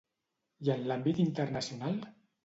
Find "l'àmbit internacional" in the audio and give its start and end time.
0.91-2.01